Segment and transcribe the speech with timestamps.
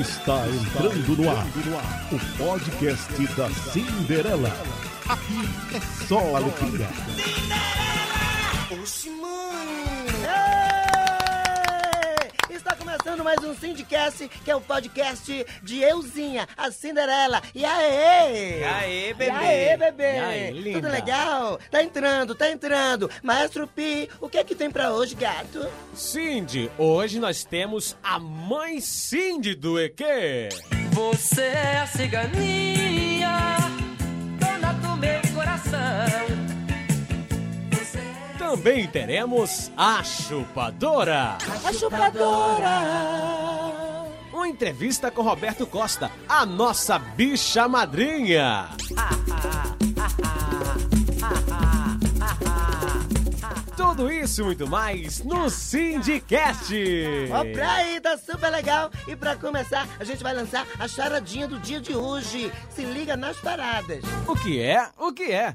[0.00, 1.46] Está entrando no ar
[2.12, 4.50] o podcast da Cinderela.
[5.08, 5.40] Aqui
[5.74, 6.88] é só alegria.
[8.80, 9.87] Oxi, Está
[12.88, 17.42] começando mais um Syndicast, que é o podcast de Euzinha, a Cinderela.
[17.54, 18.60] E aê!
[18.60, 19.26] E aí, bebê?
[19.26, 20.14] E aê, bebê?
[20.14, 20.80] E aí, linda?
[20.80, 21.60] Tudo legal?
[21.70, 23.10] Tá entrando, tá entrando.
[23.22, 25.68] Maestro Pi, o que é que tem pra hoje, gato?
[25.92, 30.02] Cindy, hoje nós temos a mãe Cindy do EQ.
[30.92, 33.58] Você é a ciganinha,
[34.40, 36.27] dona do meu coração.
[38.48, 41.36] Também teremos a chupadora.
[41.62, 42.70] A chupadora!
[44.32, 48.70] Uma entrevista com Roberto Costa, a nossa bicha madrinha.
[53.76, 56.74] Tudo isso e muito mais no Syndicast.
[57.30, 58.90] Ó, pra aí, tá super legal.
[59.06, 62.50] E pra começar, a gente vai lançar a charadinha do dia de hoje.
[62.70, 64.02] Se liga nas paradas.
[64.26, 64.88] O que é?
[64.96, 65.54] O que é?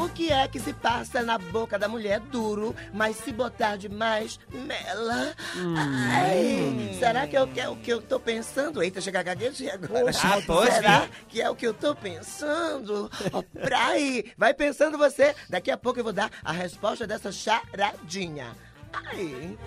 [0.00, 4.40] O que é que se passa na boca da mulher duro, mas se botar demais,
[4.50, 5.34] mela?
[5.76, 8.82] Ai, será que é o que, é o que eu tô pensando?
[8.82, 10.06] Eita, chega a gaguejei agora.
[10.06, 13.10] Oxa, pode será que é o que eu tô pensando?
[13.30, 15.34] Ó, pra aí, vai pensando você.
[15.50, 18.56] Daqui a pouco eu vou dar a resposta dessa charadinha.
[18.92, 19.58] Aí.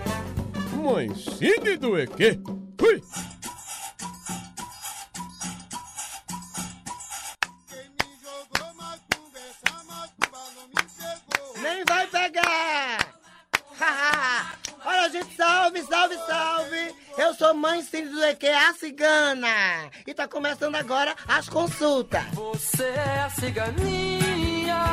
[0.75, 1.09] Mãe
[1.77, 2.41] do EQ.
[2.81, 3.03] Ui.
[14.85, 16.95] Olha, gente, salve, salve, salve!
[17.17, 19.89] Eu sou mãe Cindy do EQ, a cigana!
[20.05, 22.23] E tá começando agora as consultas.
[22.33, 24.83] Você é a ciganinha,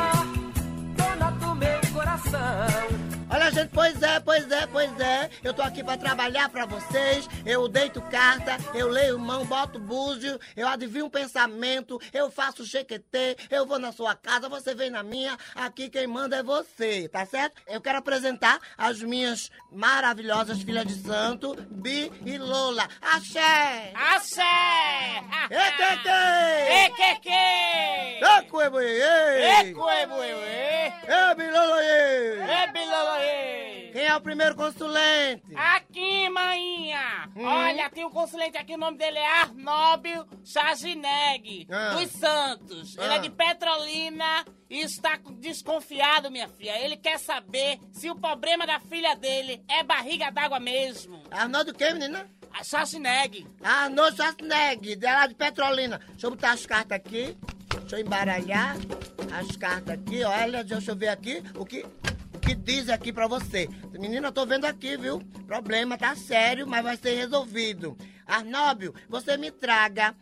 [0.95, 3.10] dona do meu coração.
[3.33, 5.29] Olha, gente, pois é, pois é, pois é.
[5.41, 7.29] Eu tô aqui pra trabalhar pra vocês.
[7.45, 13.37] Eu deito carta, eu leio mão, boto búzio, eu adivinho um pensamento, eu faço chequetê,
[13.49, 15.37] eu vou na sua casa, você vem na minha.
[15.55, 17.61] Aqui quem manda é você, tá certo?
[17.67, 22.85] Eu quero apresentar as minhas maravilhosas filhas de santo, Bi e Lola.
[23.01, 23.93] Axé!
[23.95, 24.43] Axé!
[25.49, 26.09] Equeque!
[26.85, 27.29] Equeque!
[28.39, 29.61] Ecuebuê!
[29.61, 30.93] Ecuebuê!
[31.31, 32.63] Ebiloloê!
[32.63, 33.20] Ebiloloê!
[33.91, 35.43] Quem é o primeiro consulente?
[35.55, 37.29] Aqui, maninha!
[37.35, 37.43] Hum.
[37.43, 41.95] Olha, tem um consulente aqui, o nome dele é Arnóbio Chagineg, Ah.
[41.95, 42.97] dos Santos.
[42.97, 43.15] Ele Ah.
[43.15, 46.77] é de Petrolina e está desconfiado, minha filha.
[46.79, 51.21] Ele quer saber se o problema da filha dele é barriga d'água mesmo.
[51.29, 52.29] Arnaldo quem, menina?
[52.53, 53.47] A Chagineg.
[53.63, 55.99] Arnold Schwarzenegger, de lá de Petrolina.
[56.09, 57.37] Deixa eu botar as cartas aqui.
[57.79, 58.75] Deixa eu embaralhar
[59.37, 60.23] as cartas aqui.
[60.23, 61.85] Olha, deixa eu ver aqui o que,
[62.51, 63.69] que diz aqui pra você.
[63.93, 65.19] Menina, eu tô vendo aqui, viu?
[65.47, 67.97] Problema tá sério, mas vai ser resolvido.
[68.27, 70.13] Arnóbio, você me traga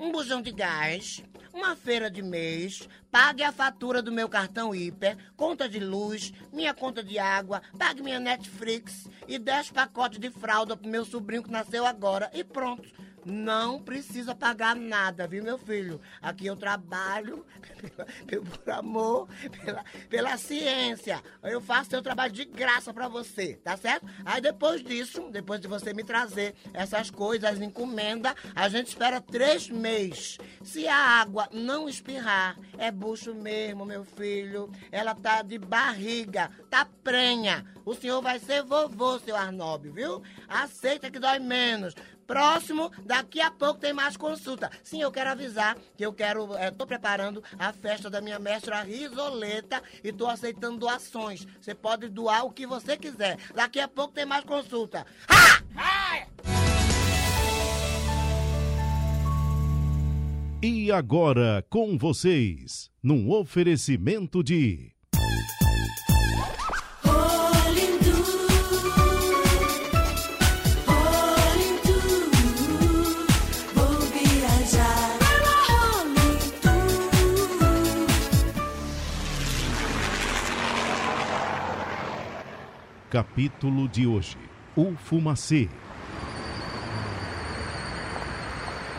[0.00, 1.22] um bujão de gás,
[1.52, 6.72] uma feira de mês, pague a fatura do meu cartão hiper, conta de luz, minha
[6.72, 11.50] conta de água, pague minha Netflix e 10 pacotes de fralda pro meu sobrinho que
[11.50, 12.30] nasceu agora.
[12.32, 12.88] E pronto.
[13.28, 16.00] Não precisa pagar nada, viu, meu filho?
[16.22, 17.44] Aqui eu trabalho
[18.24, 19.28] pela- por amor,
[19.64, 21.20] pela, pela ciência.
[21.42, 24.06] Eu faço seu trabalho de graça pra você, tá certo?
[24.24, 29.68] Aí depois disso, depois de você me trazer essas coisas, encomenda, a gente espera três
[29.68, 30.38] meses.
[30.62, 34.70] Se a água não espirrar, é bucho mesmo, meu filho.
[34.92, 37.64] Ela tá de barriga, tá prenha.
[37.84, 40.22] O senhor vai ser vovô, seu Arnóbio, viu?
[40.48, 41.92] Aceita que dói menos.
[42.26, 44.70] Próximo, daqui a pouco tem mais consulta.
[44.82, 48.82] Sim, eu quero avisar que eu quero, eh, tô preparando a festa da minha mestra
[48.82, 51.46] Risoleta e tô aceitando doações.
[51.60, 53.38] Você pode doar o que você quiser.
[53.54, 55.06] Daqui a pouco tem mais consulta.
[55.28, 56.26] Ai!
[60.62, 64.95] E agora com vocês, num oferecimento de
[83.10, 84.36] capítulo de hoje:
[84.76, 85.68] O Fumacê.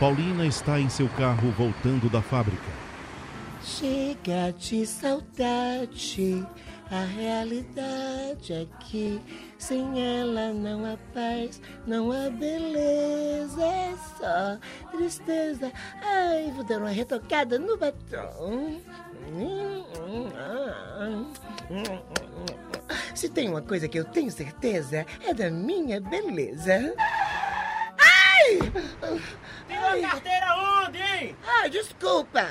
[0.00, 2.70] Paulina está em seu carro voltando da fábrica.
[3.60, 6.46] Chega de saudade,
[6.90, 9.20] a realidade é que
[9.58, 14.58] sem ela não há paz, não há beleza, é só
[14.96, 15.72] tristeza.
[16.00, 18.80] Ai, vou dar uma retocada no batom.
[23.18, 26.94] Se tem uma coisa que eu tenho certeza, é da minha beleza.
[27.98, 28.58] Ai!
[29.66, 31.36] Tirou a carteira onde, hein?
[31.44, 32.46] Ai, desculpa.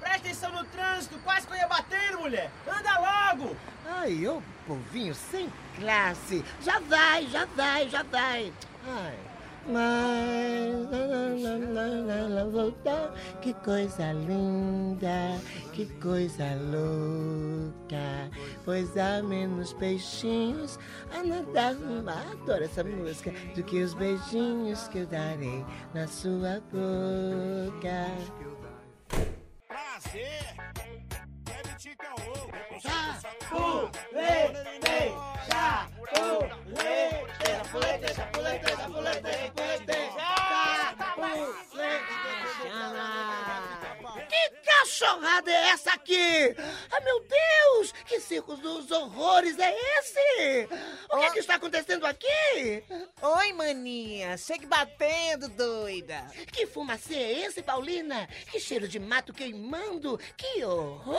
[0.00, 2.50] Presta atenção no trânsito, quase que eu ia batendo, mulher.
[2.66, 3.56] Anda logo.
[3.86, 5.48] Ai, ô povinho sem
[5.78, 6.44] classe.
[6.62, 8.52] Já vai, já vai, já vai.
[8.88, 9.27] Ai.
[9.70, 10.88] Mas
[12.08, 13.10] ela voltou,
[13.42, 15.38] que coisa linda,
[15.74, 18.30] que coisa louca.
[18.64, 20.78] Pois há menos peixinhos
[21.14, 22.26] a nadar no mar.
[22.32, 23.30] Adoro essa música.
[23.54, 28.06] Do que os beijinhos que eu darei na sua boca.
[29.68, 30.56] Prazer!
[31.44, 31.96] Deve te
[37.68, 37.80] caô.
[37.80, 41.48] Chapulete, chapulete, chapulete, chapulete, chapulete,
[43.82, 44.26] chapulete.
[44.28, 44.42] Que
[44.78, 46.54] cachorrada é essa aqui?
[46.90, 47.92] Ah, meu Deus!
[48.06, 50.68] Que circo dos horrores é esse?
[51.10, 52.84] O que, é que está acontecendo aqui?
[53.20, 54.36] Oi, maninha.
[54.36, 56.26] Segue batendo, doida.
[56.52, 58.28] Que fumacê é esse, Paulina?
[58.50, 60.18] Que cheiro de mato queimando?
[60.36, 61.18] Que horror!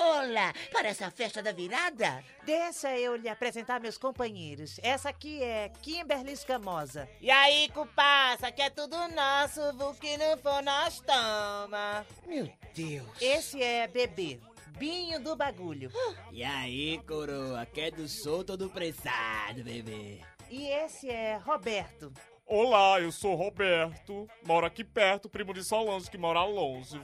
[0.71, 2.23] Parece a festa da virada.
[2.45, 4.79] Deixa eu lhe apresentar meus companheiros.
[4.81, 7.07] Essa aqui é Kimberly Escamosa.
[7.21, 12.05] E aí, cupassa, que é tudo nosso, o que não for nós toma.
[12.25, 13.07] Meu Deus.
[13.21, 14.39] Esse é Bebê,
[14.77, 15.91] Binho do Bagulho.
[16.31, 20.21] E aí, coroa, quer do solto ou do pressado, bebê?
[20.49, 22.11] E esse é Roberto.
[22.45, 24.27] Olá, eu sou Roberto.
[24.45, 26.99] Moro aqui perto, primo de Solange, que mora longe.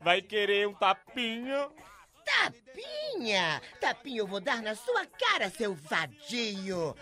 [0.00, 1.68] Vai querer um tapinha?
[2.24, 3.60] Tapinha!
[3.80, 6.94] Tapinha eu vou dar na sua cara, seu vadio!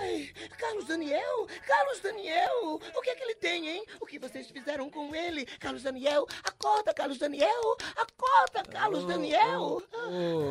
[0.00, 1.46] Ai, Carlos Daniel!
[1.66, 2.80] Carlos Daniel!
[2.94, 3.84] O que é que ele tem, hein?
[4.00, 5.46] O que vocês fizeram com ele?
[5.58, 6.26] Carlos Daniel!
[6.44, 7.76] Acorda, Carlos Daniel!
[7.96, 9.82] Acorda, Carlos Daniel!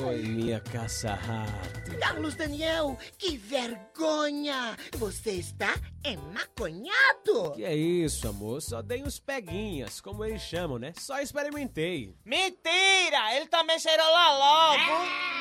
[0.07, 1.97] Oi, minha caça-rato.
[1.99, 4.77] Carlos Daniel, que vergonha!
[4.97, 7.51] Você está emaconhado!
[7.55, 8.61] Que é isso, amor?
[8.61, 10.93] Só dei uns peguinhas, como eles chamam, né?
[10.97, 12.15] Só experimentei.
[12.23, 13.35] Mentira!
[13.35, 15.35] Ele também cheirou lá logo.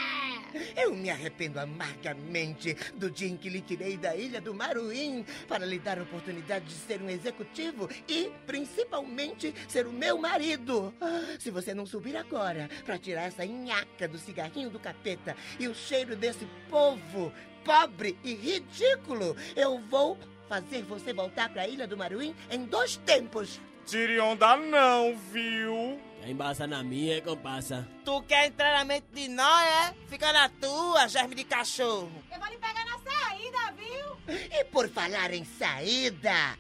[0.76, 5.66] Eu me arrependo amargamente do dia em que lhe tirei da ilha do Maruim para
[5.66, 10.92] lhe dar a oportunidade de ser um executivo e, principalmente, ser o meu marido.
[11.38, 15.74] Se você não subir agora para tirar essa nhaca do cigarrinho do capeta e o
[15.74, 17.32] cheiro desse povo
[17.64, 22.96] pobre e ridículo, eu vou fazer você voltar para a ilha do Maruim em dois
[22.96, 23.60] tempos.
[23.86, 26.00] Tire onda não, viu?
[26.24, 27.86] Quer embaçar na minha, compassa?
[28.02, 29.94] Tu quer entrar na mente de nós, é?
[30.08, 32.10] Fica na tua, germe de cachorro.
[32.32, 34.38] Eu vou lhe pegar na saída, viu?
[34.50, 36.56] E por falar em saída,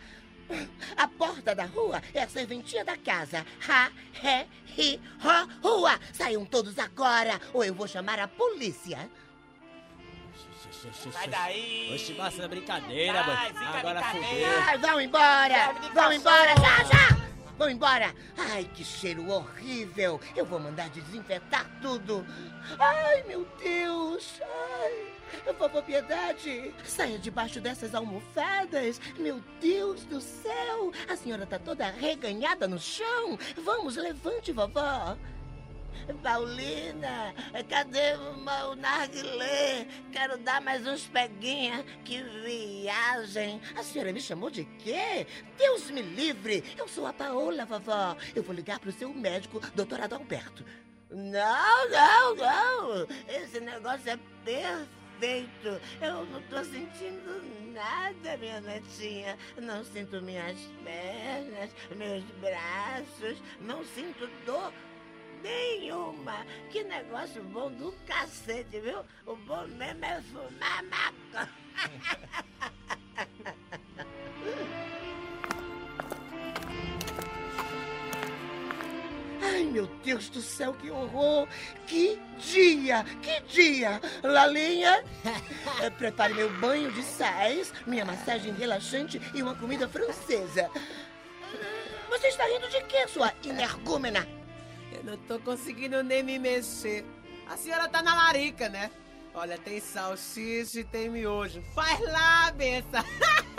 [0.98, 3.46] a porta da rua é a serventia da casa.
[3.66, 3.90] Ha,
[4.22, 4.46] he,
[4.76, 5.98] hi, ho, rua.
[6.12, 9.08] Saiam todos agora ou eu vou chamar a polícia.
[11.10, 11.90] Sai daí.
[11.94, 14.62] Oxe, basta brincadeira, fica Agora fudeu.
[14.66, 15.72] Ai, vão embora!
[15.94, 17.23] Vão embora, já, já!
[17.56, 18.12] Vão embora!
[18.36, 20.20] Ai, que cheiro horrível!
[20.34, 22.26] Eu vou mandar desinfetar tudo!
[22.78, 24.40] Ai, meu Deus!
[24.42, 26.74] Ai, vovó Piedade!
[26.84, 29.00] Saia debaixo dessas almofadas!
[29.16, 30.92] Meu Deus do céu!
[31.08, 33.38] A senhora tá toda reganhada no chão!
[33.64, 35.16] Vamos, levante, vovó!
[36.22, 37.34] Paulina,
[37.68, 39.86] cadê o meu narguilé?
[40.12, 41.84] Quero dar mais uns peguinha.
[42.04, 43.60] Que viagem.
[43.76, 45.26] A senhora me chamou de quê?
[45.56, 46.64] Deus me livre.
[46.76, 48.16] Eu sou a Paola, vovó.
[48.34, 50.64] Eu vou ligar pro seu médico, doutor Adalberto.
[51.10, 53.06] Não, não, não.
[53.28, 55.80] Esse negócio é perfeito.
[56.00, 57.40] Eu não tô sentindo
[57.72, 59.38] nada, minha netinha.
[59.56, 63.40] Não sinto minhas pernas, meus braços.
[63.60, 64.72] Não sinto dor
[65.44, 66.44] nenhuma.
[66.70, 69.04] Que negócio bom do cacete, viu?
[69.26, 71.50] O bom mesmo é fumar maconha.
[79.42, 81.46] Ai, meu Deus do céu, que horror!
[81.86, 83.04] Que dia!
[83.22, 84.00] Que dia!
[84.22, 85.04] Lalinha,
[85.98, 90.70] prepare meu banho de sais, minha massagem relaxante e uma comida francesa.
[92.08, 94.26] Você está rindo de quê, sua energúmena?
[95.04, 97.04] Não tô conseguindo nem me mexer.
[97.46, 98.90] A senhora tá na larica, né?
[99.34, 101.62] Olha, tem salsicha e tem miojo.
[101.74, 103.04] Faz lá, benção.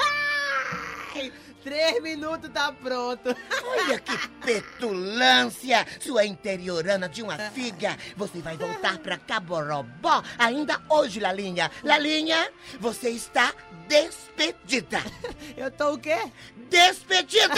[1.64, 3.36] Três minutos tá pronto.
[3.66, 5.86] Olha que petulância!
[6.00, 7.98] Sua interiorana de uma figa!
[8.16, 11.72] Você vai voltar pra Caborobó ainda hoje, Lalinha!
[11.84, 13.52] Lalinha, você está
[13.88, 15.00] despedida!
[15.58, 16.32] Eu tô o quê?
[16.70, 17.56] Despedida!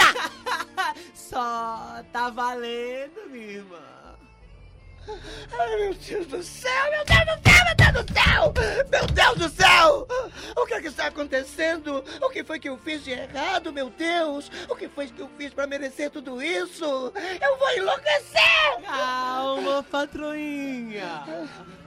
[1.13, 3.96] Só tá valendo, minha irmã.
[5.59, 8.53] Ai, meu Deus do céu, meu Deus do céu, meu Deus do céu!
[8.91, 10.07] Meu Deus do céu!
[10.55, 12.03] O que é que está acontecendo?
[12.21, 14.51] O que foi que eu fiz de errado, meu Deus?
[14.69, 16.85] O que foi que eu fiz pra merecer tudo isso?
[17.41, 18.81] Eu vou enlouquecer!
[18.85, 21.23] Calma, patroinha.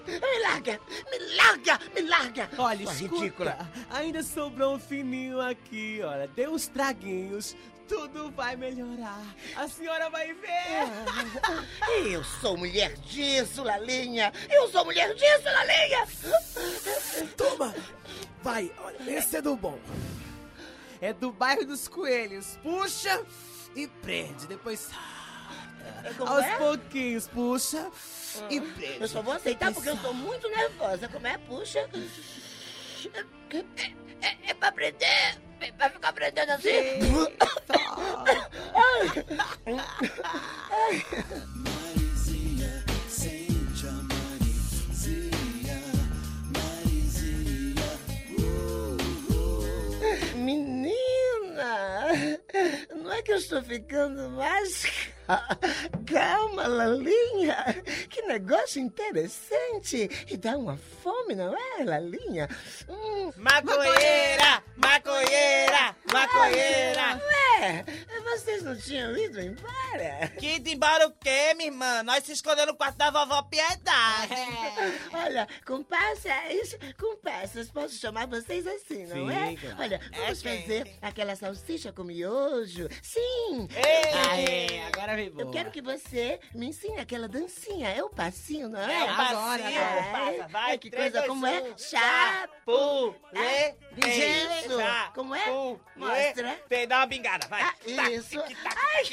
[0.07, 0.81] Me larga!
[1.11, 1.79] Me larga!
[1.95, 2.49] Me larga!
[2.59, 3.59] Olha, Sua escuta, ridícula!
[3.91, 6.27] ainda sobrou um fininho aqui, olha.
[6.29, 7.55] Dê uns traguinhos,
[7.91, 9.21] tudo vai melhorar.
[9.57, 12.09] A senhora vai ver.
[12.09, 14.33] Eu sou mulher disso, Lalinha!
[14.49, 16.07] Eu sou mulher disso, Lalinha!
[17.37, 17.75] Toma!
[18.43, 19.77] Vai, olha, esse é do bom.
[21.01, 22.57] É do bairro dos coelhos.
[22.63, 23.27] Puxa
[23.75, 26.15] e prende, depois solta.
[26.17, 26.57] Como Aos é?
[26.59, 27.91] pouquinhos, puxa
[28.49, 29.01] e prende.
[29.01, 31.09] Eu só vou aceitar porque eu tô muito nervosa.
[31.09, 31.37] Como é?
[31.39, 31.91] Puxa.
[33.53, 33.57] É,
[34.21, 35.50] é, é pra aprender.
[35.76, 36.71] Pra ficar aprendendo assim.
[50.35, 52.09] Menina,
[52.95, 55.10] não é que eu estou ficando mais
[56.07, 57.57] calma, Lalinha?
[58.09, 62.49] Que negócio interessante e dá uma fome, não é, Lalinha?
[62.89, 64.63] Hum, Maconheira!
[64.77, 65.97] Maconheira!
[66.13, 67.21] Maconheira!
[67.61, 67.85] Ué,
[68.25, 70.29] vocês não tinham ido embora?
[70.39, 72.03] Que ido embora o quê, minha irmã?
[72.03, 74.35] Nós se escondemos no quarto da vovó Piedade.
[75.31, 79.57] Olha, comparsa, isso, comparsas, posso chamar vocês assim, não Sim, é?
[79.57, 79.77] claro.
[79.79, 80.99] Olha, vamos É, fazer sim.
[81.01, 82.89] aquela salsicha com miojo.
[83.01, 83.69] Sim!
[84.29, 85.43] Aê, agora vem boa.
[85.47, 87.91] Eu quero que você me ensine aquela dancinha.
[87.91, 88.93] É o passinho, não é?
[88.93, 90.03] É o passinho, agora.
[90.11, 90.71] passa, vai.
[90.73, 91.61] Ai, que três, coisa, dois, como é?
[91.63, 91.79] um.
[91.79, 93.75] Chapu, lê,
[94.09, 94.79] Isso.
[95.15, 95.47] Como é?
[95.95, 96.61] Mostra.
[96.69, 97.63] Tem, dá uma bingada, vai.
[97.63, 98.41] Ah, isso.
[98.41, 99.05] Ai,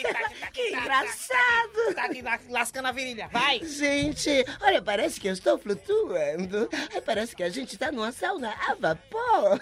[0.51, 1.93] que engraçado.
[1.95, 3.59] Tá la- lascando a virilha, vai.
[3.63, 4.29] Gente,
[4.61, 6.06] olha, parece que eu estou flutuando.
[6.13, 9.59] Ai, parece que a gente tá numa sauna a vapor.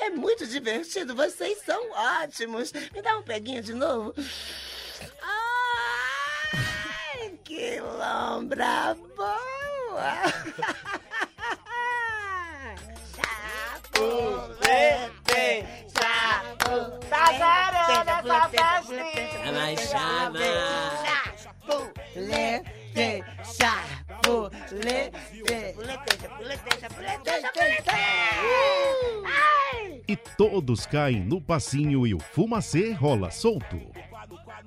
[0.00, 1.90] É muito divertido, vocês são
[2.22, 2.72] ótimos.
[2.72, 4.14] Me dá um peguinho de novo.
[5.22, 5.38] Ai,
[7.44, 10.22] que lombra boa.
[13.94, 15.64] Chapulete,
[15.94, 16.98] chapu.
[17.08, 19.44] Tá zerando essa festinha.
[19.44, 20.38] Chama, chama.
[21.42, 22.70] Chapulete,
[23.44, 25.16] chapulete.
[30.06, 33.80] E todos caem no passinho e o fumacê rola solto.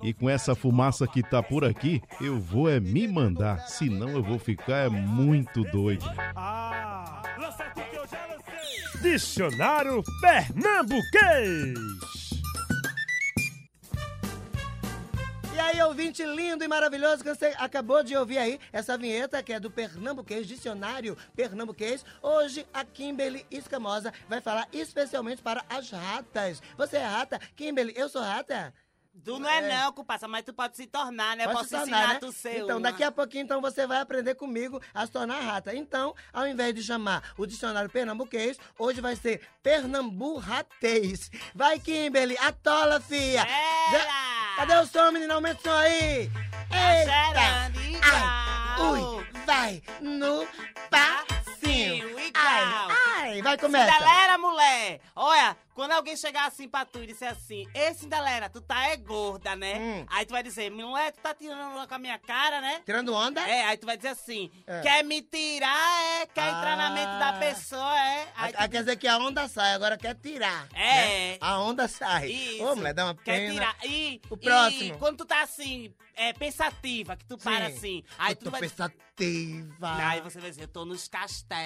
[0.04, 4.24] E com essa fumaça que tá por aqui, eu vou é me mandar, senão eu
[4.24, 6.06] vou ficar é muito doido.
[9.02, 12.21] Dicionário Pernambuquês.
[15.72, 19.60] Aí, ouvinte lindo e maravilhoso, que você acabou de ouvir aí essa vinheta que é
[19.60, 22.04] do Pernambuquês, Dicionário Pernambuquês.
[22.22, 26.62] Hoje a Kimberly Escamosa vai falar especialmente para as ratas.
[26.78, 27.40] Você é rata?
[27.56, 28.74] Kimberly, eu sou rata?
[29.24, 31.44] Tu não é, não, cupassa, mas tu pode se tornar, né?
[31.44, 32.20] Pode posso se tornar, ensinar né?
[32.20, 35.76] tu ser Então, daqui a pouquinho, então, você vai aprender comigo a se tornar rata.
[35.76, 41.30] Então, ao invés de chamar o dicionário pernambuquês, hoje vai ser pernamburratês.
[41.54, 43.42] Vai, Kimberly, atola, fia.
[43.42, 44.41] Era!
[44.56, 45.34] Cadê o som, menino?
[45.34, 46.30] Aumenta o som aí.
[47.32, 47.46] igual.
[48.04, 50.48] Ai, ui, vai no
[50.90, 51.71] passinho.
[52.34, 53.92] Ai, ai, vai, começa.
[53.94, 55.00] Cinderela, mulher!
[55.16, 58.98] Olha, quando alguém chegar assim pra tu e disser assim, Ei, Cinderela, tu tá é
[58.98, 59.76] gorda, né?
[59.80, 60.06] Hum.
[60.10, 62.82] Aí tu vai dizer, mulher, tu tá tirando onda com a minha cara, né?
[62.86, 63.42] Tirando onda?
[63.48, 64.82] É, aí tu vai dizer assim, É.
[64.82, 66.26] quer me tirar, é?
[66.28, 67.34] Quer entrar na mente da Ah.
[67.40, 68.28] pessoa, é?
[68.36, 70.68] Aí Ah, tu quer dizer que a onda sai, agora quer tirar.
[70.74, 71.32] É.
[71.34, 71.38] né?
[71.42, 72.28] A onda sai.
[72.32, 72.64] Isso.
[72.66, 73.54] Ô, mulher, dá uma Quer pena.
[73.54, 73.76] tirar.
[73.86, 74.96] E, O próximo.
[74.96, 77.76] E quando tu tá assim, é, pensativa, que tu para Sim.
[77.78, 78.04] assim.
[78.18, 78.60] Aí eu tu tô vai.
[78.62, 79.02] pensativa.
[80.08, 81.61] Aí você vai dizer, eu tô nos castelos.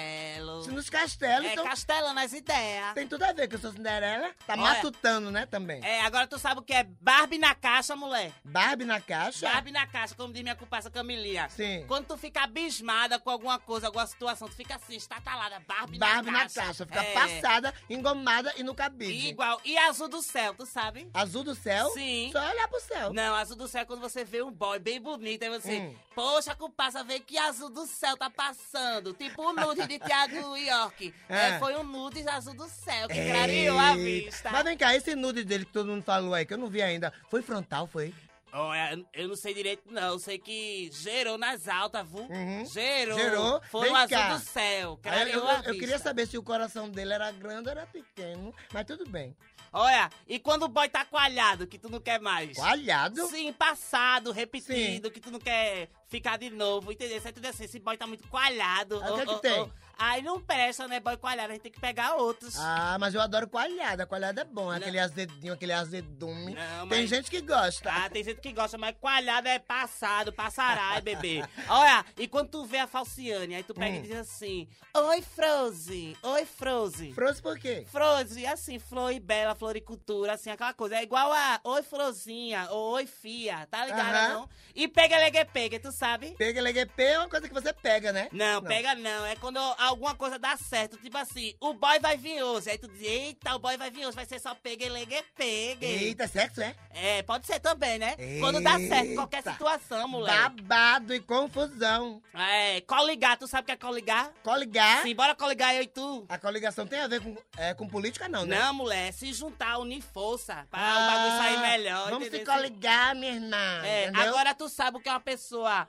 [0.70, 2.92] Nos castelos, É, então castelando as ideias.
[2.94, 4.30] tem tudo a ver que eu sou Cinderela.
[4.46, 4.62] Tá Olha.
[4.62, 5.82] matutando, né, também.
[5.84, 8.32] É, agora tu sabe o que é Barbie na caixa, mulher?
[8.44, 9.48] Barbie na caixa.
[9.48, 11.48] Barbie na caixa, como diz minha culpaça Camilinha.
[11.48, 11.84] Sim.
[11.86, 16.30] Quando tu fica abismada com alguma coisa, alguma situação, tu fica assim, estatalada, Barbie, Barbie
[16.30, 16.60] na na caixa.
[16.62, 16.86] caixa.
[16.86, 17.12] Fica É.
[17.14, 19.28] passada, engomada e no cabide.
[19.28, 19.60] Igual.
[19.64, 21.08] E azul do céu, tu sabe?
[21.14, 21.88] Azul do céu?
[21.90, 22.30] Sim.
[22.32, 23.12] Só olhar pro céu.
[23.12, 25.94] Não, azul do céu é quando você vê um boy bem bonito, aí você, Hum.
[26.14, 29.12] poxa, culpaça, vê que azul do céu tá passando.
[29.14, 29.52] Tipo o
[29.86, 31.14] nude de Thiago York.
[31.28, 31.58] É, É.
[31.58, 34.50] foi um nude azul do céu, que clareou a vista.
[34.50, 36.82] Mas vem cá, esse nude dele que todo mundo falou aí, que eu não vi
[36.82, 38.12] ainda, foi frontal, foi?
[38.52, 40.12] Olha, eu não sei direito, não.
[40.14, 42.22] Eu sei que gerou nas altas, viu?
[42.22, 42.64] Uhum.
[42.64, 43.18] Gerou.
[43.18, 43.60] Gerou.
[43.70, 44.34] Foi Vem um azul cá.
[44.34, 44.90] do céu.
[44.92, 48.54] Eu, Clareou eu- eu queria saber se o coração dele era grande ou era pequeno,
[48.72, 49.36] mas tudo bem.
[49.72, 52.56] Olha, e quando o boy tá coalhado, que tu não quer mais?
[52.56, 53.26] Coalhado?
[53.26, 57.20] Sim, passado, repetido, que tu não quer ficar de novo, entendeu?
[57.20, 59.00] Você tudo assim, esse boy tá muito coalhado.
[59.02, 59.60] Ah, o que ô, que tem?
[59.60, 59.70] ô.
[59.98, 62.54] Aí não presta, né, boy coalhado, a gente tem que pegar outros.
[62.58, 64.06] Ah, mas eu adoro coalhada.
[64.06, 64.70] Coalhada é bom.
[64.70, 66.54] Aquele azedinho, aquele azedume.
[66.54, 67.90] Não, Tem mas- gente que gosta.
[67.90, 71.42] Ah, tem gente que gosta, mas coalhado é passado, passarai, bebê.
[71.68, 73.98] Olha, e quando tu vê a Falciane, aí tu pega Hum.
[74.00, 77.12] e diz assim: Oi, Froze, oi, Froze.
[77.14, 77.86] Froze por quê?
[77.90, 80.96] Froze, assim, flor e bela, floricultura, assim, aquela coisa.
[80.96, 84.34] É igual a Oi, Frozinha, ou Oi, Fia, tá ligado, Aham.
[84.34, 84.48] não?
[84.74, 86.34] E pega, legue, pega, tu sabe?
[86.36, 88.28] Pega LGP é uma coisa que você pega, né?
[88.32, 89.26] Não, pega não.
[89.26, 90.96] É quando alguma coisa dá certo.
[90.98, 92.70] Tipo assim, o boy vai vir hoje.
[92.70, 94.14] Aí tu diz, eita, o boy vai vir hoje.
[94.14, 95.86] Vai ser só pega, legue, pega.
[95.86, 96.74] Eita, sexo, é?
[96.90, 98.14] É, pode ser também, né?
[98.40, 99.52] Quando dá certo, qualquer Eita.
[99.52, 100.62] situação, moleque.
[100.62, 102.22] Babado e confusão.
[102.34, 104.30] É, coligar, tu sabe o que é coligar?
[104.42, 105.02] Coligar?
[105.02, 106.26] Sim, bora coligar eu e tu.
[106.28, 108.58] A coligação tem a ver com, é, com política, não, né?
[108.58, 112.06] Não, mulher, se juntar, unir força pra o bagulho sair melhor.
[112.08, 112.54] Ah, Vamos se entendeu?
[112.54, 113.82] coligar, minha irmã.
[113.84, 114.28] É, entendeu?
[114.28, 115.85] agora tu sabe o que é uma pessoa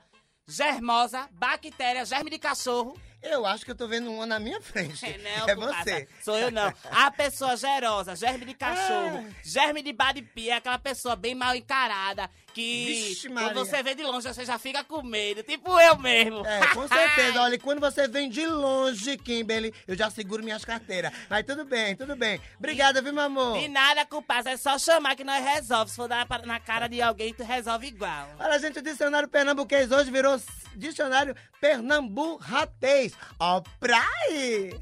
[0.48, 2.96] germosa, bactéria, germe de cachorro.
[3.22, 5.04] Eu acho que eu tô vendo uma na minha frente.
[5.18, 6.08] Não, é você.
[6.22, 6.72] Sou eu não.
[6.90, 12.30] A pessoa gerosa, germe de cachorro, germe de badipia, é aquela pessoa bem mal encarada,
[12.54, 16.46] que Vixe, quando você vê de longe você já fica com medo, tipo eu mesmo.
[16.46, 17.42] É, com certeza.
[17.42, 21.12] Olha, e quando você vem de longe, Kimberly, eu já seguro minhas carteiras.
[21.28, 22.40] Mas tudo bem, tudo bem.
[22.58, 23.58] Obrigada, viu, meu amor?
[23.58, 25.90] De nada, compadre, é só chamar que nós resolve.
[25.90, 28.28] Se for dar na cara de alguém, tu resolve igual.
[28.38, 30.40] Olha, gente, o dicionário pernambuquês hoje virou
[30.74, 33.07] dicionário pernamburratês.
[33.38, 34.78] Ó, pra aí!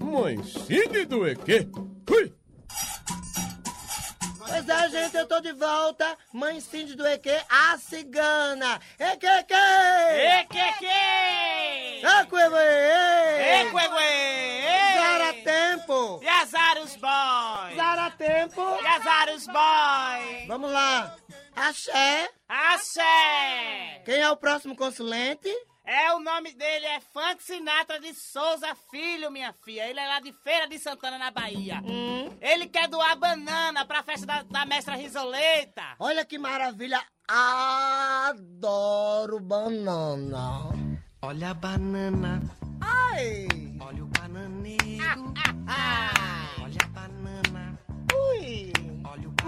[0.00, 1.70] Mãe Cine do EQ.
[2.10, 2.38] Ui.
[4.38, 6.16] Pois é, gente, eu tô de volta.
[6.32, 8.80] Mãe Cindy do EQ, a cigana.
[8.98, 9.54] EQQ!
[10.40, 10.86] EQQ!
[12.04, 12.58] Acuevoe!
[13.60, 14.94] Equegue!
[14.94, 16.20] Zara Tempo!
[16.22, 17.76] E azar os boys!
[17.76, 18.78] Zara Tempo!
[18.82, 20.48] E azar os boys!
[20.48, 21.14] Vamos lá.
[21.54, 22.30] Axé.
[22.48, 24.02] Axé!
[24.04, 25.48] Quem é o próximo consulente?
[25.84, 29.88] É, o nome dele é Frank Sinatra de Souza Filho, minha filha.
[29.88, 31.80] Ele é lá de Feira de Santana, na Bahia.
[31.84, 32.30] Hum.
[32.40, 35.82] Ele quer doar banana pra festa da, da mestra Risoleta.
[35.98, 37.02] Olha que maravilha.
[37.26, 40.68] Adoro banana.
[41.20, 42.40] Olha a banana,
[42.80, 43.48] Ai!
[43.80, 45.34] olha o bananeiro.
[46.62, 47.78] Olha a banana,
[48.14, 48.72] Ui!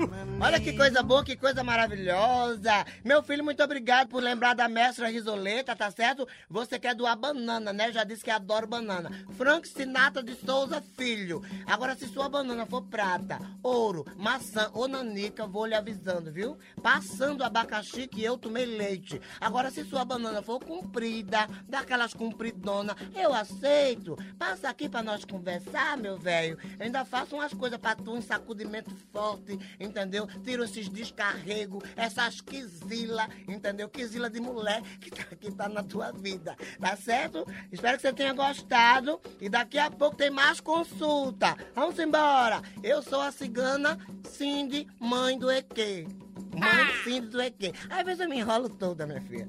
[0.41, 2.85] olha que coisa boa, que coisa maravilhosa.
[3.05, 6.27] Meu filho, muito obrigado por lembrar da mestra Risoleta, tá certo?
[6.49, 7.93] Você quer doar banana, né?
[7.93, 9.11] Já disse que adoro banana.
[9.37, 11.43] Frank Sinatra de Souza Filho.
[11.67, 16.57] Agora, se sua banana for prata, ouro, maçã ou nanica, vou lhe avisando, viu?
[16.83, 19.21] Passando abacaxi que eu tomei leite.
[19.41, 24.17] Agora, se sua banana for comprida, daquelas compridona, eu aceito.
[24.39, 26.59] Passa aqui pra nós conversar, meu velho.
[26.79, 29.59] Ainda faço umas coisas pra tu, um sacudimento forte,
[29.91, 30.27] entendeu?
[30.43, 33.89] Tiro esses descarregos, essas quizila, entendeu?
[33.89, 37.45] Quizila de mulher que tá, que tá na tua vida, tá certo?
[37.71, 41.57] Espero que você tenha gostado e daqui a pouco tem mais consulta.
[41.75, 42.63] Vamos embora.
[42.83, 46.07] Eu sou a cigana Cindy, mãe do EQ.
[46.55, 47.73] Mãe Cindy do EQ.
[47.91, 49.49] Às vezes eu me enrolo toda, minha filha.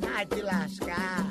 [0.00, 1.25] Vai te lascar.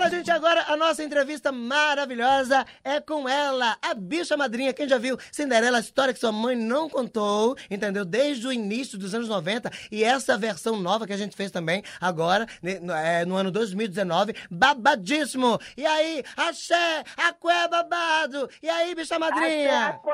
[0.00, 4.72] Olha, gente, agora a nossa entrevista maravilhosa é com ela, a bicha madrinha.
[4.72, 8.02] Quem já viu Cinderela, a história que sua mãe não contou, entendeu?
[8.02, 9.70] Desde o início dos anos 90.
[9.92, 15.58] E essa versão nova que a gente fez também agora, é, no ano 2019, babadíssimo.
[15.76, 18.48] E aí, axé, aqué babado.
[18.62, 19.88] E aí, bicha madrinha?
[19.88, 20.10] Axé,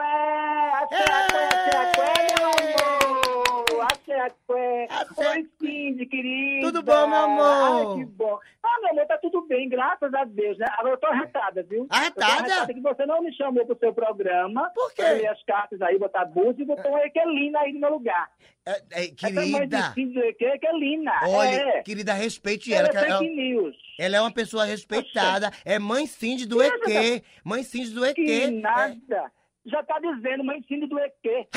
[0.83, 3.87] axé, axé, axé, meu amor.
[3.93, 4.89] Axé, axé.
[5.17, 6.67] Oi, Cindy, querida.
[6.67, 7.91] Tudo bom, meu amor?
[7.93, 8.39] Ai, que bom.
[8.87, 10.67] Meu amor, tá tudo bem, graças a Deus, né?
[10.79, 11.87] Agora eu tô arretada, viu?
[11.91, 12.55] Arretada?
[12.55, 14.71] Eu tô que você não me chamou pro seu programa.
[14.75, 15.03] Por quê?
[15.03, 18.31] Pra ler as cartas aí, botar búzia e botou a Equelina aí no meu lugar.
[18.65, 19.67] É, é, querida.
[19.89, 21.13] de Cindy do EQ, Equelina.
[21.25, 21.83] Olha, é.
[21.83, 23.01] querida, respeite Ela ela.
[23.01, 23.77] é ela, fake news.
[23.99, 25.51] ela é uma pessoa respeitada.
[25.65, 27.25] É mãe Cindy do EQ.
[27.45, 28.15] Mãe Cindy do EQ.
[28.25, 29.33] Que É, nada.
[29.67, 31.49] Já tá dizendo, mãe Cindy do EQ.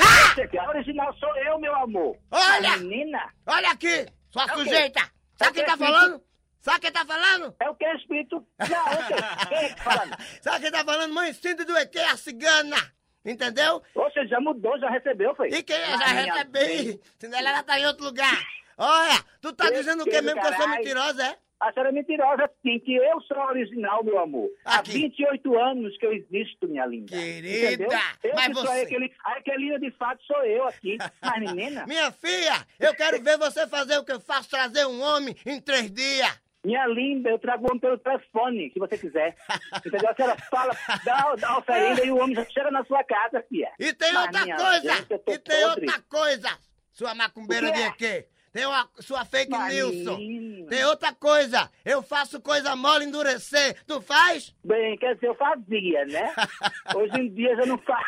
[0.58, 2.16] A original sou eu, meu amor.
[2.32, 2.72] Olha!
[2.74, 3.30] A menina.
[3.46, 5.00] Olha aqui, sua É sujeita.
[5.00, 6.20] É Sabe quem tá falando?
[6.60, 7.54] Sabe quem tá falando?
[7.60, 8.46] É o que é espírito.
[8.58, 9.16] Não, ok.
[9.48, 10.16] Quem é que tá falando?
[10.42, 11.14] Sabe quem tá falando?
[11.14, 12.76] Mãe Cindy do EQ, a cigana.
[13.24, 13.82] Entendeu?
[13.94, 15.48] Você já mudou, já recebeu, foi?
[15.48, 15.90] E quem é?
[15.98, 17.00] Já recebi.
[17.18, 18.42] Cinderela tá em outro lugar.
[18.78, 21.36] Olha, tu tá dizendo o filho, mesmo que eu sou mentirosa, é?
[21.60, 24.48] A senhora é mentirosa, sim, que eu sou original, meu amor.
[24.64, 24.90] Aqui.
[24.90, 27.14] Há 28 anos que eu existo, minha linda.
[27.14, 27.98] Querida, Entendeu?
[28.24, 30.96] Eu mas que sou você- a Equelina, de fato, sou eu aqui.
[31.20, 35.02] Mas, menina, Minha filha, eu quero ver você fazer o que eu faço, trazer um
[35.02, 36.39] homem em três dias.
[36.80, 39.36] Minha linda, eu trago o homem pelo telefone, se você quiser.
[39.84, 40.08] Entendeu?
[40.08, 43.44] A senhora fala, dá, dá a oferenda e o homem já chega na sua casa,
[43.48, 43.70] filha.
[43.78, 44.94] E tem Mas, outra coisa!
[44.94, 45.86] gente, eu E tem podre.
[45.86, 46.48] outra coisa!
[46.92, 48.26] Sua macumbeira de quê?
[48.52, 50.66] Tem uma, sua fake news.
[50.68, 51.70] Tem outra coisa.
[51.84, 53.80] Eu faço coisa mole endurecer.
[53.86, 54.54] Tu faz?
[54.64, 56.34] Bem, quer dizer, eu fazia, né?
[56.96, 58.04] Hoje em dia já não faço.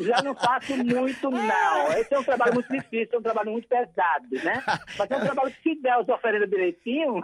[0.00, 1.92] Já não faço muito, não.
[1.92, 4.62] Esse é um trabalho muito difícil, é um trabalho muito pesado, né?
[4.98, 7.22] Mas é um trabalho que se der as oferendas direitinho,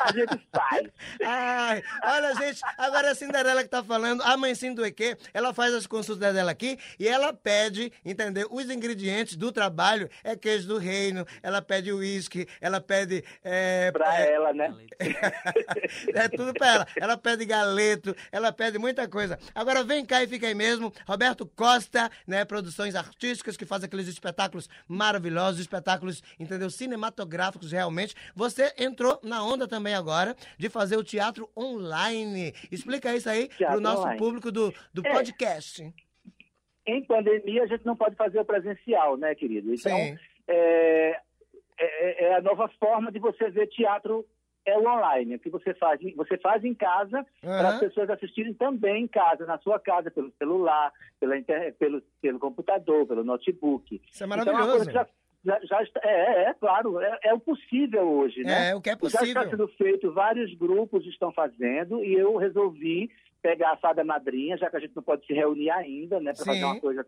[0.00, 0.88] a gente faz.
[1.24, 5.52] Ai, olha, gente, agora é a Cinderela que tá falando, a mãe do EQ, ela
[5.52, 8.46] faz as consultas dela aqui e ela pede, entendeu?
[8.50, 13.24] Os ingredientes do trabalho é queijo do reino, ela pede uísque, ela pede.
[13.42, 14.74] É, Pra é, ela, né?
[16.14, 16.86] é tudo pra ela.
[17.00, 19.38] Ela pede galeto, ela pede muita coisa.
[19.54, 20.92] Agora vem cá e fica aí mesmo.
[21.06, 22.44] Roberto Costa, né?
[22.44, 26.70] Produções artísticas que faz aqueles espetáculos maravilhosos, espetáculos, entendeu?
[26.70, 28.14] Cinematográficos realmente.
[28.34, 32.52] Você entrou na onda também agora de fazer o teatro online.
[32.70, 34.18] Explica isso aí Teatro pro nosso online.
[34.18, 35.12] público do, do É.
[35.12, 35.92] podcast.
[36.86, 39.72] Em pandemia, a gente não pode fazer o presencial, né, querido?
[39.72, 40.16] Então, Sim.
[40.48, 41.20] é,
[41.78, 44.26] é, é a nova forma de você ver teatro
[44.64, 49.04] é o online, que você faz, você faz em casa para as pessoas assistirem também
[49.04, 51.34] em casa, na sua casa, pelo celular, pela
[51.78, 54.00] pelo, pelo computador, pelo notebook.
[54.10, 54.86] Isso é Então, uma maravilhoso.
[54.86, 58.70] que já, já, está, é, é, claro, é, é o possível hoje, né?
[58.70, 59.50] É, o que é Já está possível.
[59.50, 63.10] sendo feito, vários grupos estão fazendo, e eu resolvi
[63.42, 66.44] pegar a fada madrinha, já que a gente não pode se reunir ainda, né, para
[66.44, 67.04] fazer uma coisa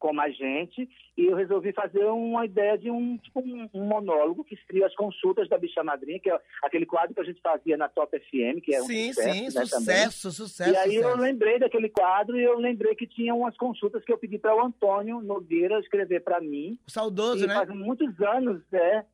[0.00, 4.56] como a gente, e eu resolvi fazer uma ideia de um, tipo, um, monólogo, que
[4.66, 7.88] seria as consultas da bicha madrinha, que é aquele quadro que a gente fazia na
[7.88, 9.66] Top FM, que é um Sim, sucesso, sim, né, também.
[9.66, 10.72] sucesso, sucesso.
[10.72, 11.20] E aí eu sucesso.
[11.20, 14.64] lembrei daquele quadro e eu lembrei que tinha umas consultas que eu pedi para o
[14.64, 16.78] Antônio Nogueira escrever para mim.
[16.86, 17.54] Saudoso, e né?
[17.54, 19.04] Faz muitos anos, é.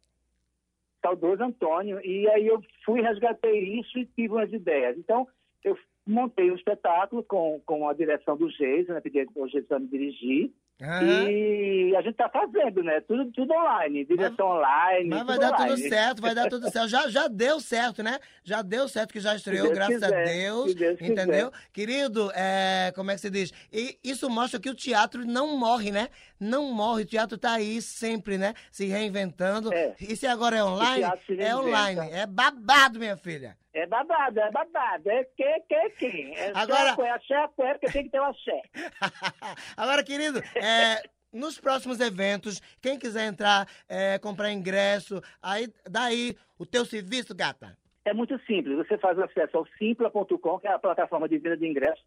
[1.03, 2.01] Saudoso Antônio.
[2.05, 4.97] E aí eu fui, resgatei isso e tive umas ideias.
[4.97, 5.27] Então,
[5.65, 9.01] eu montei um espetáculo com, com a direção do Geis, né?
[9.01, 10.53] Pedi ao Geis para me dirigir.
[10.83, 11.31] Aham.
[11.31, 13.01] E a gente tá fazendo, né?
[13.01, 15.09] Tudo, tudo online, direção online.
[15.09, 15.89] Mas vai tudo dar tudo online.
[15.89, 16.89] certo, vai dar tudo certo.
[16.89, 18.19] Já, já deu certo, né?
[18.45, 20.71] Já deu certo que já estreou, Deus graças a quiser, Deus.
[20.73, 21.51] se Deus entendeu?
[21.73, 23.53] Querido, é, como é que se diz?
[23.73, 26.09] E isso mostra que o teatro não morre, né?
[26.39, 27.05] Não morre.
[27.05, 28.53] O teatro tá aí sempre, né?
[28.71, 29.73] Se reinventando.
[29.73, 29.95] É.
[29.99, 31.05] E se agora é online?
[31.39, 32.11] É online.
[32.13, 33.57] É babado, minha filha.
[33.77, 35.11] É babado, é babado.
[35.11, 36.33] É que, que, que.
[36.35, 37.15] É Agora- Agora...
[37.15, 38.63] axé, axé, porque tem que ter o axé.
[39.77, 46.65] Agora, querido, é, nos próximos eventos, quem quiser entrar, é, comprar ingresso, aí daí o
[46.65, 47.77] teu serviço, gata.
[48.07, 48.79] É muito simples.
[48.79, 52.03] Você faz acesso ao simpla.com, que é a plataforma de venda de ingressos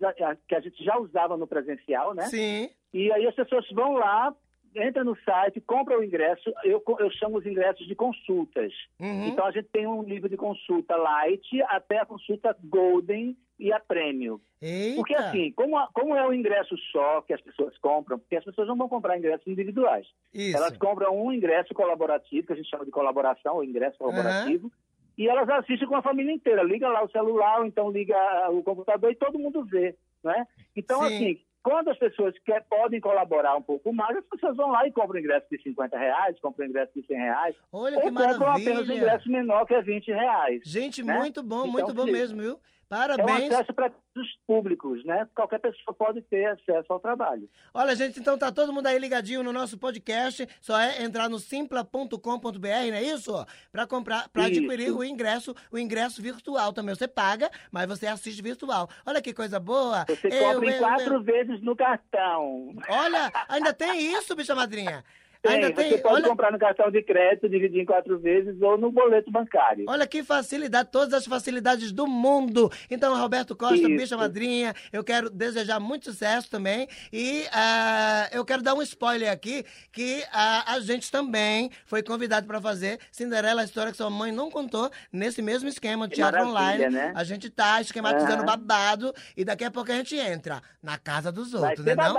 [0.47, 2.23] que a gente já usava no presencial, né?
[2.23, 2.71] Sim.
[2.91, 4.33] E aí as pessoas vão lá,
[4.75, 6.51] entram no site, compram o ingresso.
[6.63, 8.71] Eu, eu chamo os ingressos de consultas.
[8.99, 9.27] Uhum.
[9.27, 13.79] Então a gente tem um nível de consulta light até a consulta golden e a
[13.79, 14.39] prêmio.
[14.61, 14.95] Eita.
[14.95, 18.43] Porque assim, como, a- como é o ingresso só que as pessoas compram, porque as
[18.45, 20.07] pessoas não vão comprar ingressos individuais.
[20.33, 20.55] Isso.
[20.55, 24.71] Elas compram um ingresso colaborativo, que a gente chama de colaboração, ou ingresso colaborativo,
[25.17, 26.63] e elas assistem com a família inteira.
[26.63, 28.15] Liga lá o celular, ou então liga
[28.51, 30.47] o computador e todo mundo vê, né?
[30.75, 31.15] Então, Sim.
[31.15, 34.91] assim, quando as pessoas quer, podem colaborar um pouco mais, as pessoas vão lá e
[34.91, 38.67] compram ingresso de 50 reais, compram ingresso de 100 reais, Olha ou que compram apenas
[38.67, 38.93] um maravilha.
[38.97, 40.61] ingresso menor, que é 20 reais.
[40.65, 41.17] Gente, né?
[41.17, 42.59] muito bom, Então, muito bom mesmo, viu?
[42.91, 43.53] É um Parabéns.
[43.53, 45.27] acesso para todos os públicos, né?
[45.35, 47.47] Qualquer pessoa pode ter acesso ao trabalho.
[47.71, 50.47] Olha, gente, então tá todo mundo aí ligadinho no nosso podcast.
[50.59, 53.31] Só é entrar no simpla.com.br, não é isso?
[53.71, 56.95] Pra comprar, para adquirir o ingresso, o ingresso virtual também.
[56.95, 58.89] Você paga, mas você assiste virtual.
[59.05, 60.05] Olha que coisa boa.
[60.07, 61.23] Você Eu, compra em eu, quatro eu.
[61.23, 62.73] vezes no cartão.
[62.89, 65.03] Olha, ainda tem isso, bicha madrinha.
[65.41, 66.01] Tem, ainda você tem.
[66.01, 69.85] pode Olha, comprar no cartão de crédito, dividir em quatro vezes ou no boleto bancário.
[69.87, 72.69] Olha que facilidade, todas as facilidades do mundo.
[72.91, 73.87] Então, Roberto Costa, Isso.
[73.87, 76.89] bicha madrinha, eu quero desejar muito sucesso também.
[77.13, 82.45] E ah, eu quero dar um spoiler aqui, que ah, a gente também foi convidado
[82.45, 86.43] para fazer Cinderela, a história que sua mãe não contou, nesse mesmo esquema de teatro
[86.43, 86.89] online.
[86.89, 87.13] né?
[87.15, 88.45] A gente tá esquematizando Aham.
[88.45, 92.17] babado e daqui a pouco a gente entra na casa dos outros, né não?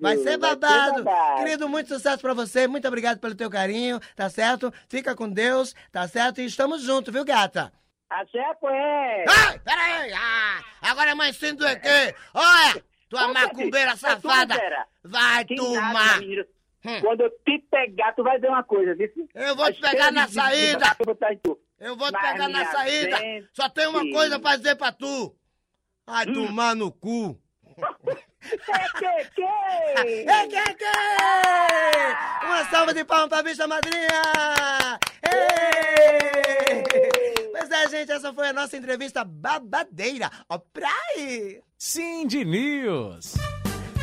[0.00, 1.04] Vai ser Vai ser babado.
[1.38, 2.66] Querido, muito sucesso pra você.
[2.66, 4.72] Muito obrigado pelo teu carinho, tá certo?
[4.88, 6.40] Fica com Deus, tá certo?
[6.40, 7.72] E estamos juntos, viu, gata?
[8.08, 9.24] Axé, poé!
[9.28, 10.12] Ai, peraí!
[10.14, 11.86] Ah, agora é mãe sim do EQ!
[12.32, 12.84] Olha!
[13.10, 14.54] Tua macumbeira safada!
[15.04, 15.92] Vai que tomar!
[16.20, 16.46] nada.
[16.84, 17.00] Hum.
[17.00, 19.08] Quando eu te pegar, tu vai ver uma coisa, viu?
[19.34, 20.96] Eu vou te pegar na saída!
[21.80, 23.18] Eu vou te Mas, pegar na saída!
[23.52, 25.34] Só tem uma coisa pra dizer pra tu!
[26.06, 26.32] Vai Hum.
[26.46, 27.38] tomar no cu!
[28.40, 30.30] Que, que, que?
[30.30, 30.84] É, que, que?
[32.46, 34.22] Uma salva de palmas pra bicha madrinha!
[35.22, 36.84] Ei!
[37.50, 40.30] Pois é, gente, essa foi a nossa entrevista babadeira.
[40.48, 41.60] Ó, pra aí!
[41.76, 43.34] Cindy News.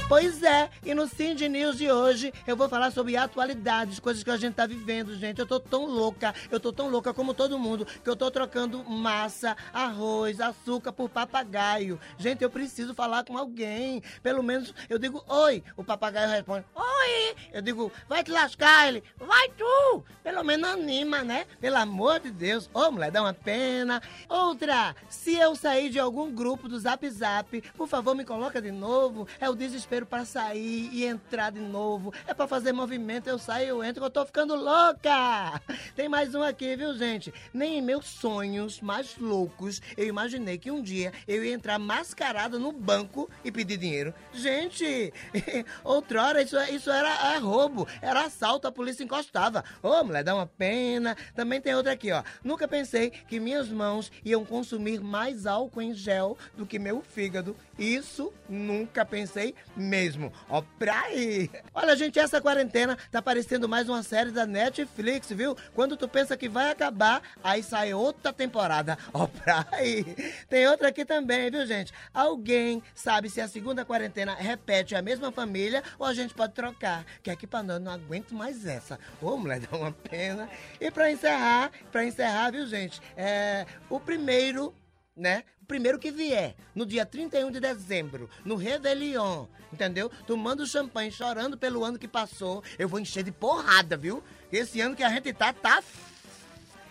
[0.07, 4.29] Pois é, e no Cindy News de hoje eu vou falar sobre atualidades, coisas que
[4.29, 5.39] a gente tá vivendo, gente.
[5.39, 8.83] Eu tô tão louca, eu tô tão louca como todo mundo, que eu tô trocando
[8.83, 11.99] massa, arroz, açúcar por papagaio.
[12.19, 14.03] Gente, eu preciso falar com alguém.
[14.21, 17.35] Pelo menos eu digo oi, o papagaio responde oi.
[17.51, 20.03] Eu digo, vai te lascar, ele, vai tu.
[20.23, 21.47] Pelo menos anima, né?
[21.59, 22.69] Pelo amor de Deus.
[22.73, 24.01] Ô, mulher, dá uma pena.
[24.29, 28.71] Outra, se eu sair de algum grupo do Zap Zap, por favor, me coloca de
[28.71, 29.27] novo.
[29.39, 32.11] É o desespero para sair e entrar de novo.
[32.25, 35.61] É para fazer movimento, eu saio, eu entro, eu tô ficando louca.
[35.95, 37.31] Tem mais um aqui, viu, gente?
[37.53, 42.57] Nem em meus sonhos mais loucos eu imaginei que um dia eu ia entrar mascarada
[42.57, 44.13] no banco e pedir dinheiro.
[44.33, 45.13] Gente,
[45.83, 49.63] outrora isso, isso era é roubo, era assalto, a polícia encostava.
[49.83, 51.15] Ô, mulher, dá uma pena.
[51.35, 52.23] Também tem outra aqui, ó.
[52.43, 57.55] Nunca pensei que minhas mãos iam consumir mais álcool em gel do que meu fígado.
[57.77, 60.31] Isso nunca pensei mesmo.
[60.49, 61.49] Ó, pra aí.
[61.73, 65.57] Olha, gente, essa quarentena tá parecendo mais uma série da Netflix, viu?
[65.73, 68.97] Quando tu pensa que vai acabar, aí sai outra temporada.
[69.13, 70.03] Ó, pra aí.
[70.47, 71.93] Tem outra aqui também, viu, gente?
[72.13, 77.05] Alguém sabe se a segunda quarentena repete a mesma família ou a gente pode trocar?
[77.21, 78.97] Que aqui pra nós não aguento mais essa.
[79.21, 80.49] Ô, mulher, dá uma pena.
[80.79, 83.01] E pra encerrar, pra encerrar, viu, gente?
[83.17, 83.65] É.
[83.89, 84.73] O primeiro
[85.15, 85.43] né?
[85.67, 90.11] Primeiro que vier, no dia 31 de dezembro, no Réveillon, entendeu?
[90.27, 94.23] Tomando champanhe, chorando pelo ano que passou, eu vou encher de porrada, viu?
[94.51, 95.83] Esse ano que a gente tá, tá.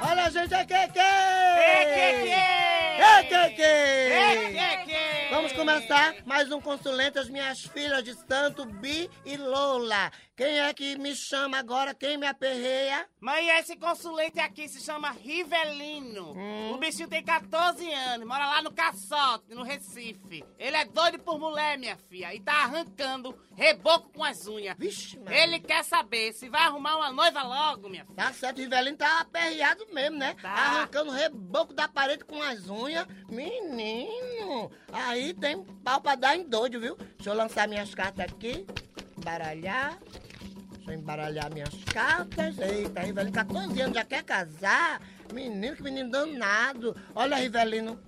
[0.02, 0.98] Olha, gente, é que que?
[0.98, 2.32] É que que?
[2.32, 4.92] É que que?
[4.92, 5.28] É?
[5.30, 10.10] Vamos começar mais um consulente, as minhas filhas de Santo, Bi e Lola.
[10.36, 11.94] Quem é que me chama agora?
[11.94, 13.06] Quem me aperreia?
[13.20, 16.32] Mãe, esse consulente aqui se chama Rivelino.
[16.32, 16.72] Hum.
[16.72, 20.42] O bichinho tem 14 anos, mora lá no Caçote, no Recife.
[20.58, 24.74] Ele é doido por mulher, minha filha, e tá arrancando reboco com as unhas.
[24.78, 25.30] Vixe, mano.
[25.30, 28.16] Ele quer saber se vai arrumar uma noiva logo, minha filha.
[28.16, 30.34] Tá certo, Rivelino tá aperreado mesmo, né?
[30.40, 30.50] Tá.
[30.50, 33.06] Arrancando reboco da parede com as unhas.
[33.28, 36.96] Menino, aí tem pau pra dar em doido, viu?
[36.96, 38.66] Deixa eu lançar minhas cartas aqui,
[39.22, 39.98] baralhar.
[40.76, 42.58] Deixa eu embaralhar minhas cartas.
[42.58, 45.00] Eita, Rivelino, 14 anos, já quer casar?
[45.32, 46.96] Menino, que menino danado.
[47.14, 48.00] Olha, Rivelino,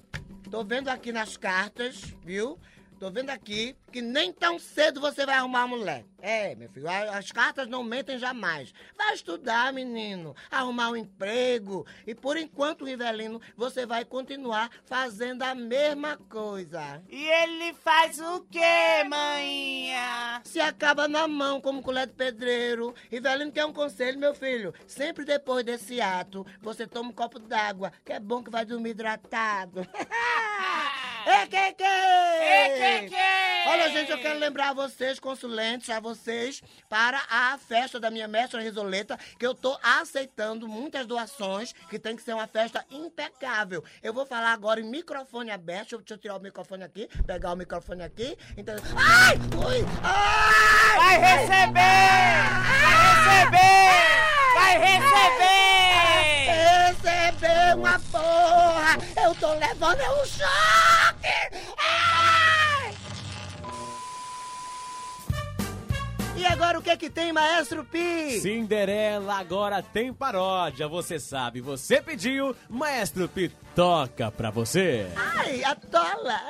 [0.50, 2.58] tô vendo aqui nas cartas, viu?
[3.02, 6.04] Tô vendo aqui que nem tão cedo você vai arrumar uma mulher.
[6.20, 8.72] É, meu filho, as cartas não mentem jamais.
[8.96, 11.84] Vai estudar, menino, arrumar um emprego.
[12.06, 17.02] E por enquanto, Rivelino, você vai continuar fazendo a mesma coisa.
[17.08, 20.40] E ele faz o quê, manhinha?
[20.44, 22.94] Se acaba na mão como colher de pedreiro.
[23.10, 24.72] Rivelino quer um conselho, meu filho.
[24.86, 28.90] Sempre depois desse ato, você toma um copo d'água, que é bom que vai dormir
[28.90, 29.84] hidratado.
[31.26, 31.84] É que que?
[31.84, 33.68] É que que?
[33.68, 38.26] Olha, gente, eu quero lembrar a vocês, consulentes, a vocês, para a festa da minha
[38.26, 43.84] mestra Risoleta, que eu tô aceitando muitas doações, que tem que ser uma festa impecável.
[44.02, 45.98] Eu vou falar agora em microfone aberto.
[45.98, 48.36] Deixa eu, tirar o microfone aqui, pegar o microfone aqui.
[48.56, 48.74] Então.
[48.96, 49.36] Ai!
[49.36, 49.86] Ui!
[50.02, 50.96] Ai!
[50.96, 52.32] Vai receber!
[52.82, 54.02] Vai receber!
[54.54, 55.62] Vai receber!
[56.88, 58.98] Receber uma porra!
[59.22, 61.11] Eu tô levando é um choque!
[66.62, 68.38] Agora o que que tem, Maestro Pi?
[68.40, 71.60] Cinderela agora tem paródia, você sabe.
[71.60, 75.08] Você pediu, Maestro Pi toca pra você.
[75.16, 76.40] Ai, a tola!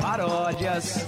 [0.00, 1.06] Paródias.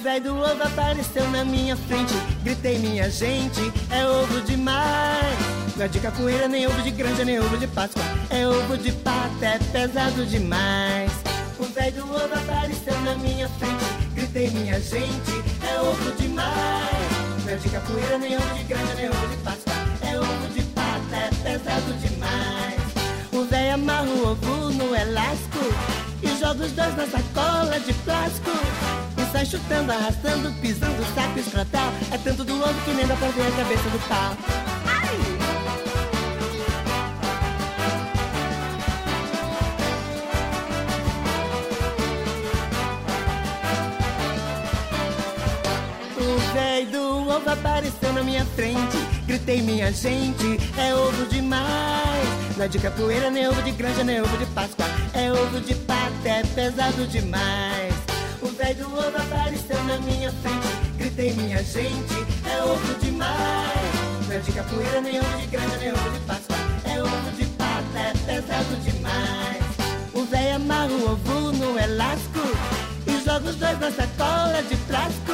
[0.00, 2.14] Velho do ovo apareceu na minha frente.
[2.42, 3.60] Gritei, minha gente,
[3.90, 5.38] é ovo demais.
[5.76, 8.02] Não é de capoeira, nem ovo de granja, nem ovo de Páscoa.
[8.30, 11.12] É ovo de pata, é pesado demais.
[11.58, 13.84] O velho do ovo apareceu na minha frente.
[14.14, 17.44] Gritei, minha gente, é ovo demais.
[17.44, 19.74] Não é de capoeira, nem ovo de granja, nem ovo de Páscoa.
[20.02, 22.80] É ovo de pata, é pesado demais.
[23.32, 25.58] O velho amarra o ovo no elástico
[26.22, 28.50] e joga os dois na sacola de plástico.
[29.32, 31.92] Sai chutando, arrastando, pisando, saco escrotal.
[32.10, 34.36] É tanto do ovo que nem dá pra ver a cabeça do pau.
[46.18, 48.96] O velho do ovo apareceu na minha frente.
[49.26, 52.28] Gritei, minha gente, é ovo demais.
[52.56, 54.86] Não é de capoeira, nem ovo de granja, nem ovo de Páscoa.
[55.14, 57.89] É ovo de pata, é pesado demais.
[58.70, 60.68] Velho do ovo apareceu na minha frente.
[60.96, 62.14] Gritei, minha gente,
[62.48, 63.36] é ovo demais.
[64.28, 66.56] Não é de capoeira, nem ovo de granja, nem ovo de Páscoa.
[66.84, 69.64] É ovo de pata, é pesado demais.
[70.14, 72.38] O velho amarra o ovo no elástico
[73.08, 75.32] e joga os dois na sacola de plástico.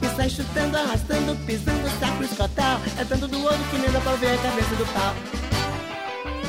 [0.00, 2.80] E sai chutando, arrastando, pisando, saco escotal.
[2.98, 5.14] É tanto do ovo que nem dá pra ver a cabeça do pau.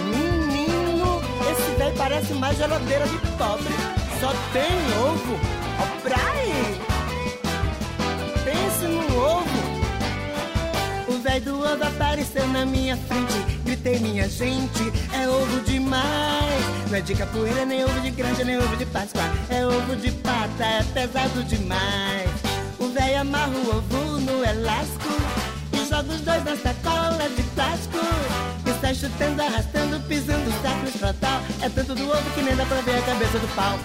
[0.05, 3.73] Menino, esse velho parece mais geladeira de pobre.
[4.21, 4.71] Só tem
[5.03, 5.62] ovo.
[6.03, 6.81] Ó, pra aí.
[8.43, 9.63] Pense no ovo.
[11.07, 13.33] O velho do ovo apareceu na minha frente.
[13.63, 16.63] Gritei, minha gente, é ovo demais.
[16.89, 19.21] Não é de capoeira, nem ovo de granja, nem ovo de Páscoa.
[19.49, 22.29] É ovo de pata, é pesado demais.
[22.79, 25.13] O velho amarra o ovo no elástico
[25.71, 27.99] e joga os dois na sacola de plástico.
[28.83, 31.41] Sai chutando, arrastando, pisando, saco escrotal.
[31.61, 33.79] É tanto do ovo que nem dá pra ver a cabeça do pau.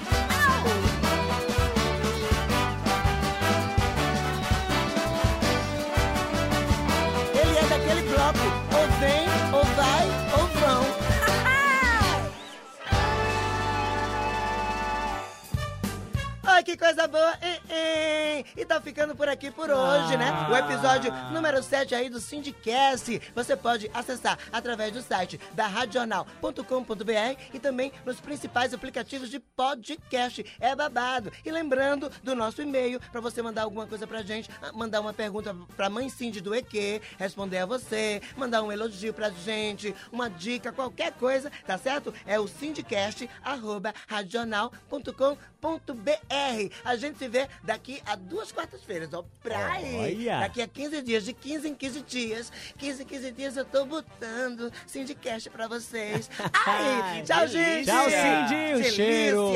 [16.58, 17.38] Ai, que coisa boa!
[17.40, 18.44] hein, hein?
[18.56, 20.30] E tá ficando por aqui por hoje, né?
[20.50, 23.20] O episódio número 7 aí do Sindicast.
[23.34, 30.44] Você pode acessar através do site da radional.com.br e também nos principais aplicativos de podcast.
[30.60, 31.32] É babado.
[31.44, 35.12] E lembrando do nosso e-mail para você mandar alguma coisa pra gente, ah, mandar uma
[35.12, 40.28] pergunta pra mãe Cindy do EQ, responder a você, mandar um elogio pra gente, uma
[40.28, 42.12] dica, qualquer coisa, tá certo?
[42.26, 46.74] É o sindicast, arroba radional.com.br.
[46.84, 50.18] A gente se vê daqui a duas quartas-feiras, ó, pra aí.
[50.18, 50.40] Olha.
[50.40, 52.52] Daqui a 15 dias, de 15 em 15 dias.
[52.78, 56.30] 15 em 15 dias eu tô botando Sindicast pra vocês.
[56.66, 57.86] Ai, tchau, gente!
[57.86, 58.92] Tchau, Cindy, um Delícia.
[58.92, 59.52] cheiro.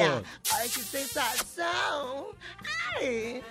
[0.53, 2.35] Ai, que sensação!
[2.97, 3.43] Ai!